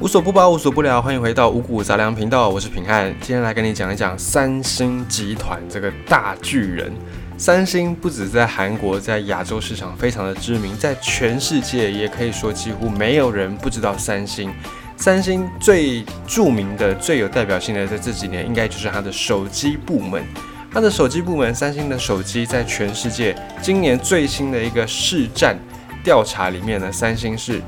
[0.00, 6.90] 无所不包，无所不聊，欢迎回到五谷杂粮频道，我是平汉，今天来跟你讲一讲三星集团这个大巨人。
[7.36, 14.50] 三星不止在韩国，在亚洲市场非常的知名，在全世界也可以说几乎没有人不知道三星。
[14.96, 20.24] 三星最著名的、最有代表性的，在这几年应该就是它的手机部门。
[20.72, 25.58] 它的手机部门，三星的手机在全世界今年最新的一个市占
[26.02, 27.60] 调查里面呢，三星是。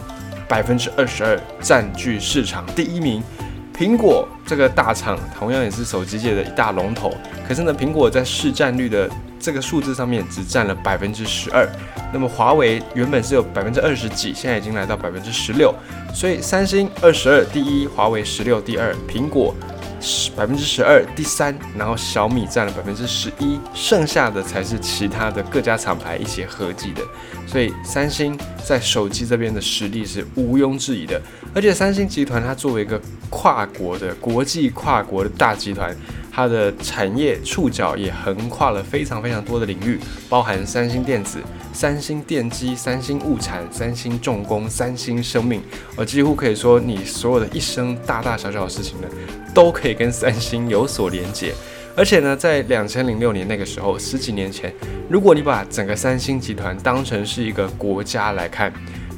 [0.49, 3.23] 百分之二十二占据市场第一名，
[3.77, 7.13] 苹果这个大厂同样也是手机界的一大龙头，
[7.47, 9.09] 可是呢，苹果在市占率的
[9.41, 11.69] 这个数字上面只占了百分之十二。
[12.13, 15.75] 那么华为原本是有百分之二十几，现在已经来到百分之十六，
[16.15, 19.55] 所以三星二十二第一，华为十六第二，苹果。
[20.37, 27.03] 百分之十二，第三，然后小米占了百分之十一，剩下的才是其他的各家厂牌一起合计的。
[27.47, 31.21] 所以三星在手机这边的实力是毋庸置疑的。
[31.55, 35.97] 而且三星集团它作为一个跨国的国际跨国的大集团。
[36.35, 41.39] 它的产业触角也横跨了非常非常多的领域，包含三星电子、
[41.75, 45.63] 三星电机、三星物产、三星重工、三星生命，
[45.95, 49.09] 而几乎可以说你所有的一生大大小小的事情呢，
[49.55, 51.53] 都可以跟三星有所连接。
[51.95, 54.73] 而且呢，在两千零六年那个时候，十几年前，
[55.11, 58.73] 如果你把整个三星集团当成是一个国家来看。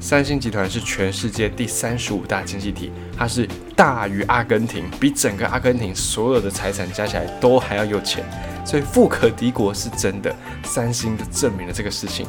[0.04, 8.22] 三星集团是全世界第三十五大经济体，它是大于阿根廷，比整个阿根廷所有的财产加起来都还要有钱，
[8.66, 10.30] 所以富可敌国是真的。
[10.62, 12.26] 三星的证明了这个事情。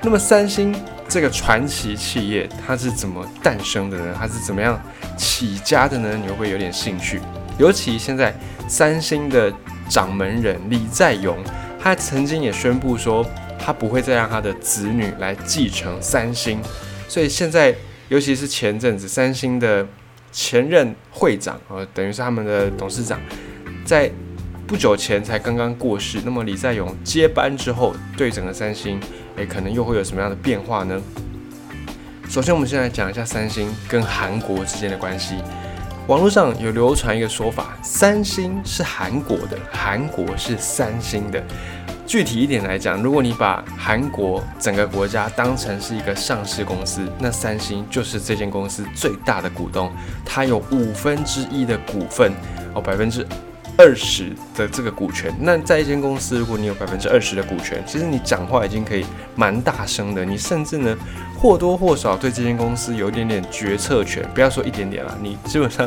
[0.00, 0.74] 那么三星
[1.06, 4.16] 这个传奇企业，它是怎么诞生的呢？
[4.18, 4.80] 它是怎么样
[5.18, 6.16] 起家的呢？
[6.16, 7.20] 你会不会有点兴趣？
[7.58, 8.34] 尤其现在
[8.66, 9.52] 三星的
[9.86, 11.36] 掌门人李在镕，
[11.78, 13.22] 他曾经也宣布说，
[13.58, 16.62] 他不会再让他的子女来继承三星。
[17.08, 17.74] 所以现在，
[18.08, 19.86] 尤其是前阵子，三星的
[20.30, 23.18] 前任会长，呃，等于是他们的董事长，
[23.84, 24.10] 在
[24.66, 26.20] 不久前才刚刚过世。
[26.24, 29.00] 那么李在镕接班之后，对整个三星，
[29.36, 31.00] 诶，可能又会有什么样的变化呢？
[32.28, 35.36] 首先，我们先来讲一下三星跟韩国之间的关系。
[36.08, 41.42] 网络上有流传一个说法，三星是韩国的，韩国是三星的。
[42.08, 49.92] 具体一点来讲，如果你把韩国整个国家当成是一个上市公司，那三星就是这间公司最大的股东，
[50.24, 52.32] 它有五分之一的股份
[52.72, 53.26] 哦，百分之
[53.76, 55.30] 二十的这个股权。
[55.38, 59.04] 那在一间公司，如果你有百分之二十的股权，其实你讲话已经可以
[59.36, 60.96] 蛮大声的，你甚至呢
[61.38, 64.26] 或多或少对这间公司有一点点决策权。
[64.34, 65.86] 不要说一点点了，你基本上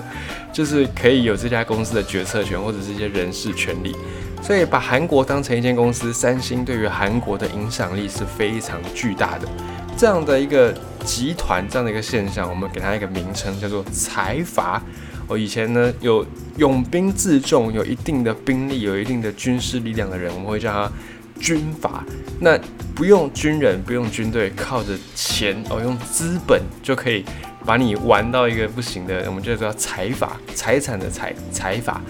[0.53, 3.95] 就是可以有这家公司的决策权或者是一些人事权利。
[4.41, 9.47] 所以把韩国当成一间公司，三星对于韩国的影响力是非常巨大的。
[9.95, 10.73] 这样的一个
[11.05, 14.81] 集团，这样的一个现象，我们给它一个名称，叫做财阀。
[15.27, 16.25] 我以前呢有
[16.57, 20.91] 拥兵自重，有一定的兵力，有一定的军事力量的人，我们会叫他
[21.39, 22.03] 军阀。
[22.39, 22.59] 那
[22.95, 27.23] 不用军人，不用军队，靠着钱哦，用资本就可以
[27.63, 32.01] 把你玩到一个不行的，我们就叫财阀，财产的财，财阀。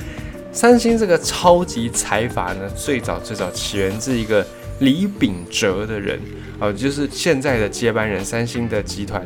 [0.51, 4.45] 三星这个超级财阀呢，最早最早起源自一个
[4.79, 6.19] 李秉哲的人，
[6.59, 9.23] 啊，就是现在的接班人，三星的集团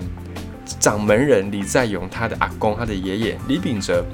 [0.79, 4.05] 掌门人李在镕，他的阿公，他的爷爷李秉哲。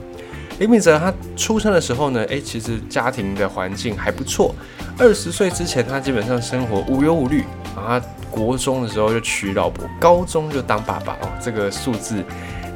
[0.60, 4.56] 李秉哲他出生的时候呢，诶，其实家庭的环境还不错。
[4.98, 7.44] 二十岁之前，他基本上生活无忧无虑。
[7.76, 11.30] 啊，国中的时候就娶老婆，高中就当爸爸哦。
[11.42, 12.24] 这个数字，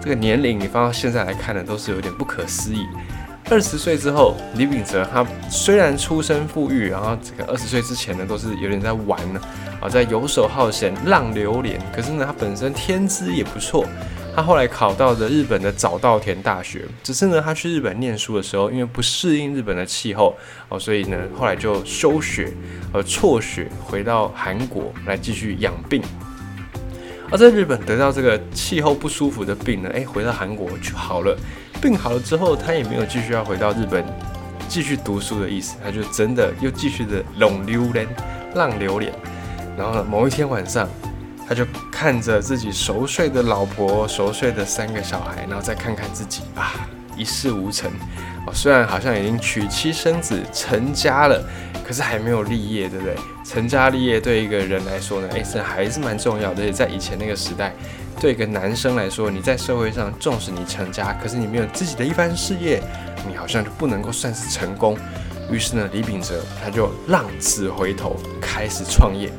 [0.01, 2.85] 这个年龄，你放到现在来看呢，都是有点不可思议。
[3.47, 9.39] 二十岁之后，李秉哲他虽然出身富裕，然后这个二十岁之前呢，都是有点在玩呢，
[9.79, 11.79] 啊，在游手好闲、浪流连。
[11.95, 13.85] 可是呢，他本身天资也不错。
[14.35, 20.35] 他后来考到的日本的早稻田大学，只是呢，他去日本念书的时候，因为不适应日本的气候
[20.67, 22.51] 哦，所以呢，后来就休学，
[22.93, 26.01] 呃，辍学回到韩国来继续养病。
[27.31, 31.37] 而在日本得到这个气候不舒服的病呢，哎，回到韩国就好了。
[31.85, 34.03] 病好了之后，他也没有继续要回到日本
[34.67, 38.07] 继续读书的意思，他就真的又继续的冷流连、
[38.55, 39.13] 浪流连。
[39.77, 40.89] 然后呢，某一天晚上，
[41.47, 46.73] 他就看着自己熟睡的老婆、熟睡的三个小孩，然后再看看自己啊，
[47.15, 47.87] 一事无成。
[48.47, 51.39] 哦，虽然好像已经娶妻生子、成家了，
[51.85, 53.15] 可是还没有立业，对不对？
[53.43, 56.71] 成家立业对一个人来说呢，哎，这还是蛮重要的。
[56.71, 57.71] 在以前那个时代。
[58.19, 62.81] 对一个男生来说，你在社会上，纵使你成家，可是你没有自己的一番事业，
[63.27, 64.97] 你好像就不能够算是成功。
[65.51, 69.29] 于是呢，李秉哲他就浪子回头，开始创业。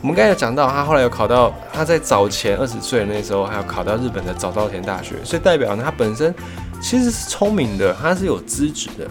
[0.00, 6.34] 我们刚才有讲到，他后来有考到，他在早前二十岁那时候，还有考到日本的早稻田大学，所以代表呢，他本身
[6.80, 9.08] 其实是聪明的，他是有资质的。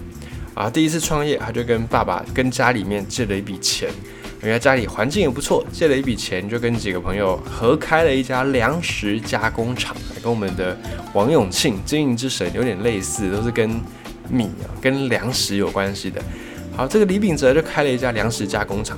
[0.53, 3.89] 啊，第一次创业，他就跟爸爸跟家里面借了一笔钱，
[4.43, 10.77] 因为家里环境也不错，借了一笔钱，就跟几个朋友合开了一家粮食加工厂，跟我们的
[11.13, 13.69] 王永庆经营之神有点类似，都是跟
[14.29, 16.21] 米啊、跟粮食有关系的。
[16.75, 18.97] 好，这个李秉哲就开了一家粮食加工厂，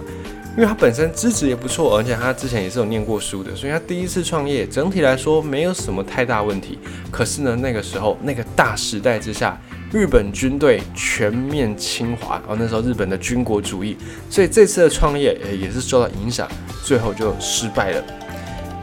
[0.55, 6.79] 因为他本身资质也不错，而且他之前也是有念过书的，所以他第一次创业，整体来说没有什么太大问题。
[7.11, 9.55] 可是呢，那个时候那个大时代之下。
[9.95, 13.95] 日本军队全面侵华，然后那时候日本的军国主义，
[14.29, 16.45] 所以这次的创业也是受到影响，
[16.83, 18.03] 最后就失败了。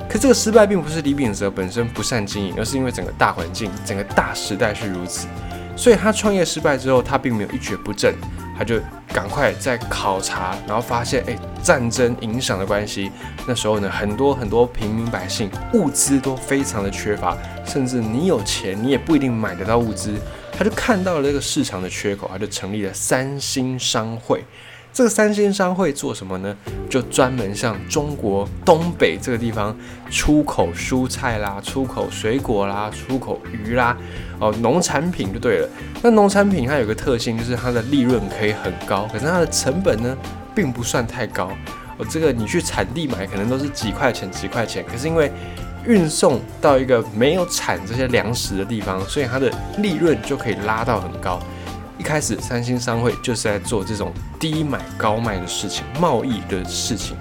[0.09, 5.29] 可这个失败并不是李秉哲本身不善经营，而是因为整个大环境、整个大时代是如此。
[5.77, 8.15] 所以他创业失败之后，他并没有一蹶不振，
[8.63, 13.11] 他就赶快在考察，然后发现哎战争影响的关系，
[13.45, 17.37] 那时候呢很多很多平民百姓物资都非常的缺乏，
[17.67, 20.15] 甚至你有钱你也不一定买得到物资。
[20.57, 24.45] 他就看到了这个市场的缺口，他就成立了三星商会。
[24.93, 26.55] 这个三星商会做什么呢？
[26.91, 29.75] 就专门向中国东北这个地方
[30.11, 33.97] 出口蔬菜啦、出口水果啦、出口鱼啦，
[34.39, 35.69] 哦，农产品就对了。
[36.03, 40.15] 那农产品它有个特性，就是它的利润可以很高，可是它的成本呢，
[40.55, 41.51] 并不算太高。
[41.97, 45.33] 哦，这个你去产地买，可能都是几块钱、几块钱，可是因为
[45.87, 51.41] 运送到一个没有产这些粮食的地方，所以它的利润就可以拉到很高。
[52.03, 57.17] 一开始三星商会就是在做这种低买高卖的事情，贸易的事情。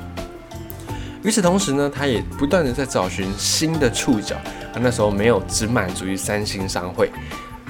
[1.21, 4.35] 与此同时呢，他也不断的在找寻新的触角。
[4.73, 7.11] 他那时候没有只满足于三星商会，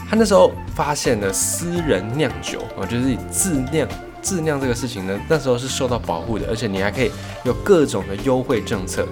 [0.10, 3.86] 他那时候发现了私人酿酒啊，就是自酿
[4.22, 7.12] 自酿这个事情呢，那时候是受到保护的，而且你还可以
[7.44, 9.06] 有各种的优惠政策。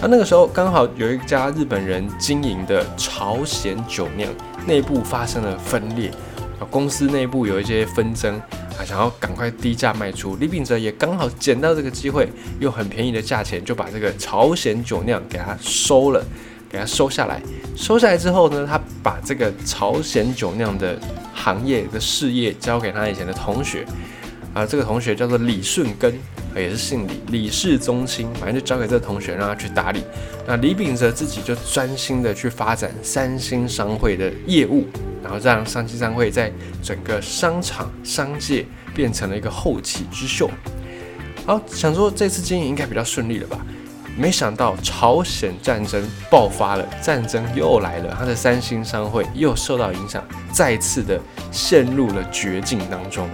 [0.00, 4.32] 那那个时候刚好有一家日本人经营的朝鲜酒酿
[4.66, 6.10] 内部发生了分裂，
[6.74, 8.34] 公司内部有一些纷争，
[8.76, 10.34] 啊，想要赶快低价卖出。
[10.40, 12.28] 李秉哲也刚好捡到这个机会，
[12.58, 16.20] 用很便宜的价钱就把这个朝鲜酒酿给他收了，
[16.68, 17.40] 给他收下来。
[17.76, 20.98] 收下来之后呢，他把这个朝鲜酒酿的
[21.32, 23.86] 行业的事业交给他以前的同学，
[24.54, 26.14] 啊，这个同学叫做李顺根。
[26.56, 30.04] 也是姓李，李氏宗亲，反正就交给这个同学让他去打理。
[30.46, 34.86] 那李秉哲自己就专心的去发展三星商会的业务，
[35.20, 38.64] 然后让三星商会在整个商场商界
[38.94, 40.48] 变成了一个后起之秀。
[41.44, 43.58] 好，想说这次经营应该比较顺利了吧？
[44.16, 53.28] 没想到朝鲜战争爆发了，战争又来了，他的三星商会又受到影响，再次的陷入了绝境当中。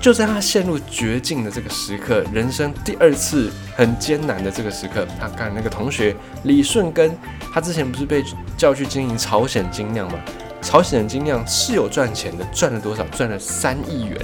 [0.00, 6.14] 就在他陷入绝境的这个时刻，人生第二次很艰难的这个时刻，他看那个同学
[6.44, 7.16] 李顺根，
[7.52, 8.24] 他之前不是被
[8.56, 10.18] 叫去经营朝鲜精酿吗？
[10.62, 13.04] 朝鲜精酿是有赚钱的，赚了多少？
[13.08, 14.16] 赚了三亿元。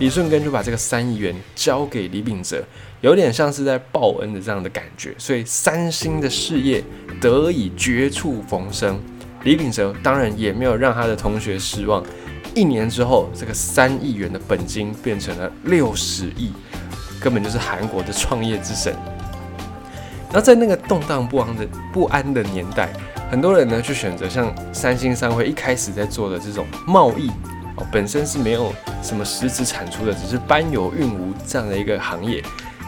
[0.00, 2.64] 李顺根就把这个三亿元交给李秉哲，
[3.00, 6.82] 有点像是在报恩的这样的感觉，所以三星的事业
[7.20, 9.00] 得以绝处逢生。
[9.44, 12.04] 李秉哲当然也没有让他的同学失望。
[12.54, 16.52] 一年之后，这个三亿元的本金变成了六十亿，
[17.20, 18.94] 根本就是韩国的创业之神。
[20.32, 22.88] 然后在那个动荡不安的不安的年代，
[23.30, 27.28] 很多人呢去选择像三星商会一开始在做的这种贸易
[27.76, 28.72] 哦，本身是没有
[29.02, 32.42] 什么实质产出的，只是搬有运无这样的一个行业。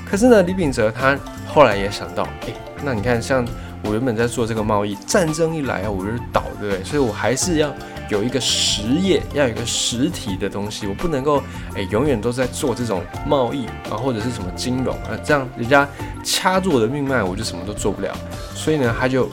[0.09, 2.49] 可是呢，李秉哲他后来也想到，哎，
[2.85, 3.45] 那你看，像
[3.85, 6.85] 我原本在做这个贸易，战争一来啊，我就倒，对不对？
[6.85, 7.73] 所以我还是要。
[8.11, 11.43] 有一个实业，要有一个实体的东西，我不能够
[11.75, 15.89] 诶永远都在做这种贸易啊，或者是什么金融啊，这样人家
[16.23, 18.15] 掐住我的命脉，我就什么都做不了。
[18.55, 19.31] 所以呢，他就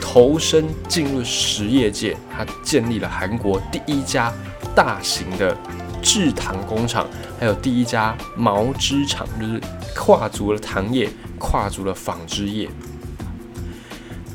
[0.00, 4.32] 投身进入实业界，他建立了韩国第一家
[4.74, 5.56] 大型的
[6.02, 7.06] 制糖工厂，
[7.38, 9.60] 还有第一家毛织厂，就是
[9.94, 12.68] 跨足了糖业，跨足了纺织业。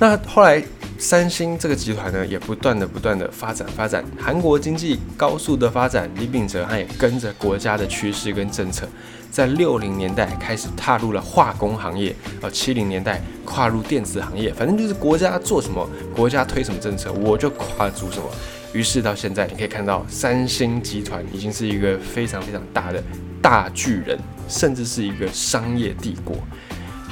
[0.03, 0.61] 那后来。
[0.99, 4.05] 三星这个集团呢，也不断的、不断的发展、发展。
[4.17, 8.87] 韩国经济高速的发展，李秉哲他也跟着国家的趋势跟政策，
[9.29, 18.25] 在六零年代开始踏入了化工行业，呃，七零年代跨入电子行业，反正就是国家做什么，国家推什么政策，我就跨足什么。
[18.71, 23.03] 于是到现在，你可以看到三星集团已经是一个非常非常大的
[23.41, 24.17] 大巨人，
[24.47, 26.37] 甚至是一个商业帝国。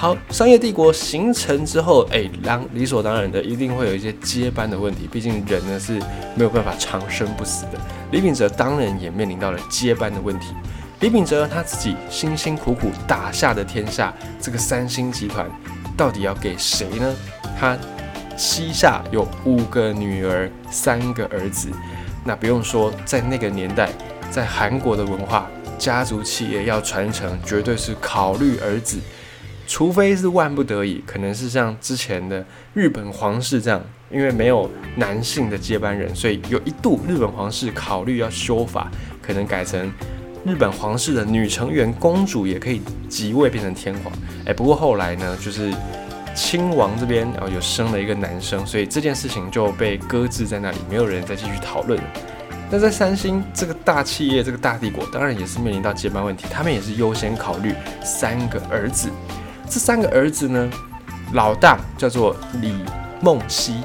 [0.01, 6.01] 好，商业帝国形成之后，哎，当理所当然的一定会有一些接班的问题，毕竟人呢是
[6.33, 7.73] 没有办法长生不死的。
[8.11, 10.55] 李秉哲当然也面临到了接班的问题。
[11.01, 15.47] 李秉哲他自己辛辛苦苦打下的天下，这个三星集团
[15.95, 17.15] 到底要给谁呢？
[17.59, 17.77] 他
[18.35, 21.69] 膝下有五个女儿，三个儿子。
[22.25, 23.87] 那不用说，在那个年代，
[24.31, 28.97] 在韩国的文化，家族企业要传承，绝对是考虑儿子，
[29.71, 39.89] 除非是万不得已，可能是像之前的日本皇室这样，因为没有男性的接班人，所以有一度日本皇室考虑要修法，可能改成。
[40.45, 44.11] 日本皇室的女成员公主也可以即位变成天皇，
[44.45, 45.73] 哎，不过后来呢，就是
[46.35, 52.05] 亲王这边然后有生了一个男生，所以这件事情就被搁置在那里，没有人再继续讨论了。
[52.69, 57.73] 那在三星这个大企业、这个大帝国，当然也是面临到接班问题，他们也是优先考虑
[58.03, 59.07] 三个儿子。
[59.71, 60.69] 这三个儿子呢，
[61.31, 62.75] 老大叫做李
[63.21, 63.75] 梦熙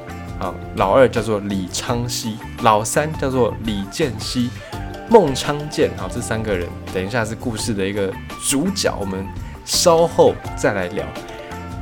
[0.41, 4.51] 啊，老二叫做李昌熙，老三叫做李建熙。
[5.09, 8.13] 孟昌建，好，这三个人，等一下是故事的一个
[8.49, 9.25] 主角，我们
[9.65, 11.07] 稍后再来聊。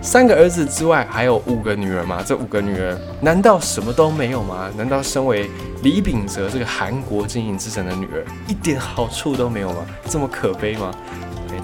[0.02, 2.22] 三个儿子之外，还有五个女儿吗？
[2.26, 4.68] 这五个女儿难道什么都没有吗？
[4.76, 5.48] 难道身为
[5.82, 9.86] 李秉哲这个韩国经营之神的女儿，一点好处都没有吗？
[10.10, 10.94] 这么可悲吗？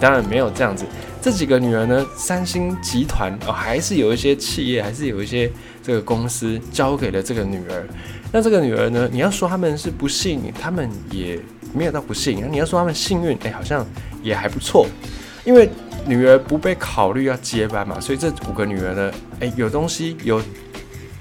[0.00, 0.84] 当然没有这样子。
[1.22, 5.50] 这几个女儿呢，三星集团哦，还是有一些企业，还是有一些
[5.82, 7.86] 这个公司交给了这个女儿。
[8.32, 9.08] 那这个女儿呢？
[9.12, 11.38] 你要说他们是不幸，他们也
[11.74, 12.50] 没有到不幸。
[12.50, 13.86] 你要说他们幸运，哎，好像
[14.22, 14.86] 也还不错。
[15.44, 15.68] 因为
[16.06, 20.40] 女儿不被考虑要接班嘛，所以这五个女儿呢，哎，有东西有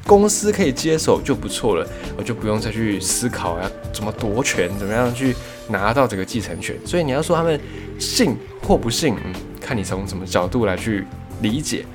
[0.09, 1.87] 公司可以接手就不错了，
[2.17, 5.35] 我就不用再去思考要怎么夺权，怎么样去
[5.67, 6.75] 拿到这个继承权。
[6.83, 7.61] 所以你要说他们
[7.99, 11.05] 信或不信，嗯，看你从什么角度来去
[11.43, 11.85] 理解。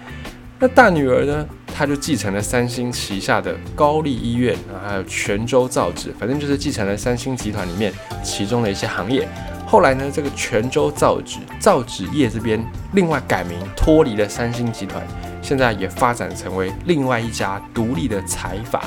[0.60, 1.44] 那大女儿呢？
[1.76, 7.92] 她就继承了三星旗下的高丽医院啊，还有泉州造纸，反正就是继承了三星集团里面
[8.22, 9.28] 其中的一些行业。
[9.66, 15.04] 后来呢，这个泉州造纸造纸业这边另外改名，脱离了三星集团，
[15.44, 18.82] 现在也发展成为另外一家独立的财阀。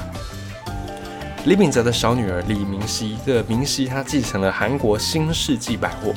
[1.46, 6.14] 李秉哲的小女儿李明熙，这个明熙她继承了韩国新世纪百货，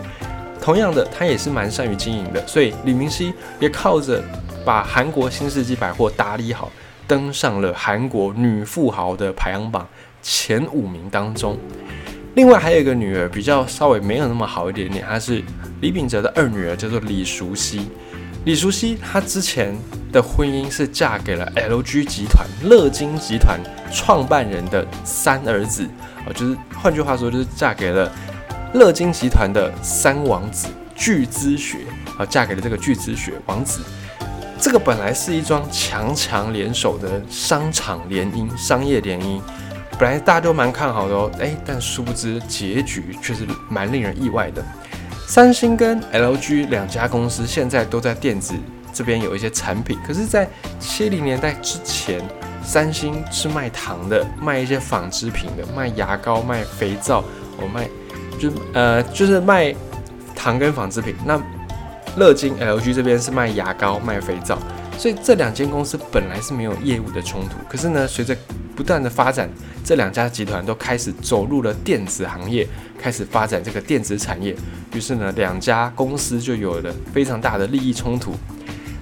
[0.60, 4.20] 同样的，她也是蛮善于经营的，所以李明熙也靠着。
[4.62, 6.70] 把韩国新世纪百货打理好，
[7.06, 9.88] 登上了韩国女富豪的排行榜
[10.20, 11.58] 前五名当中。
[12.34, 15.42] 另外还有一个女儿比较稍微没有那么好一点点，她是
[15.80, 17.88] 李秉哲的二女儿，叫做李淑熙。
[18.44, 19.74] 李淑熙她之前
[20.10, 23.60] 的婚姻是嫁给了 LG 集团乐金集团
[23.92, 25.84] 创办人的三儿子
[26.26, 28.10] 啊，就是换句话说，就是嫁给了
[28.74, 31.78] 乐金集团的三王子巨资学
[32.18, 33.80] 啊，嫁给了这个巨资学王子。
[34.60, 39.40] 这个本来是一桩强强联手的商场联姻、商业联姻，
[39.98, 44.62] 本来大家都蛮看好的哦，哎，但殊不知结局却是蛮令人意外的。
[45.26, 48.52] 三星跟 LG 两家公司现在都在电子
[48.92, 52.20] 这边有一些产品，可是，在七零年代之前，
[52.62, 57.24] 三星是卖糖的，卖一些纺织品的，卖牙膏、卖肥皂，
[57.56, 57.88] 我卖
[58.38, 59.74] 就呃就是卖
[60.34, 61.14] 糖跟纺织品。
[61.24, 61.40] 那
[62.16, 64.58] 乐金 LG 这边是卖牙膏、卖肥皂，
[64.98, 67.56] 所以这两间公司本来是没有业务的冲突。
[67.68, 68.36] 可是呢，随着
[68.74, 69.48] 不断的发展，
[69.84, 72.66] 这两家集团都开始走入了电子行业，
[72.98, 74.56] 开始发展这个电子产业。
[74.92, 78.34] 于是呢，两家公司就有了非常大的利益冲突。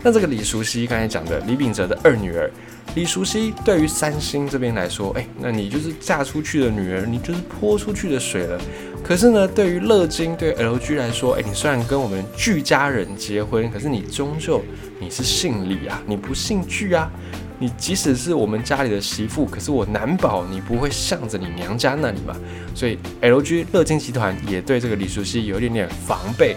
[0.02, 2.50] 那这个李淑熙刚才讲的李秉哲的二女儿
[2.94, 8.58] 李淑熙，对于三星这边来说，哎，那你就是嫁出去的女儿，你就是泼出去的水了。
[9.04, 14.62] 可是呢，对于乐金对 LG 来说，哎，你虽然跟我们巨家人结婚，可是你终究
[14.98, 17.10] 你是姓李啊，你不姓巨啊。
[17.58, 22.36] 你即使是我们家里的媳妇，可是我难保你不会向着你娘家那里吧。
[22.74, 26.56] 所以 LG 乐金集团也对这个李淑熙有一点点防备。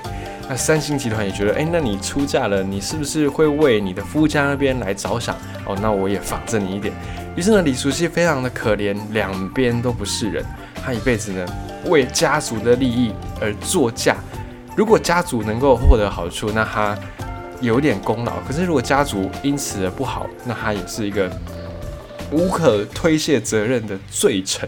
[0.50, 5.34] 那三星集团也觉得，哎，那你出嫁了，你是不是会为你的夫家那边来着想？
[5.66, 6.94] 哦，那我也防着你一点。
[7.36, 10.46] 于是呢，李淑熙非常的可怜，两边都不是人。
[10.84, 11.46] 他一辈子呢，
[11.86, 14.18] 为家族的利益而作嫁。
[14.76, 16.98] 如果家族能够获得好处，那他
[17.62, 21.32] 有点功劳；可是如果家族因此而不好，那他也是一个
[22.32, 24.68] 无可推卸责任的罪臣。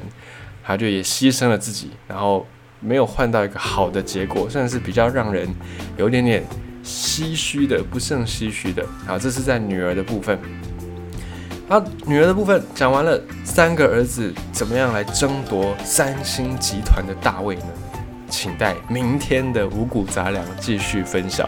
[0.66, 2.48] 他就也牺牲了自己，然后
[2.80, 5.46] 没有换到一个好的结果，算是比较让人
[5.98, 6.42] 有一点点
[6.86, 8.86] 唏嘘的，不胜唏嘘的。
[9.06, 10.40] 好，这是在女儿的部分。
[11.68, 17.66] 好，女儿的部分讲完了，三个儿子怎么样来争夺三星集团的大位呢？
[18.30, 21.48] 请待明天的五谷杂粮继续分享。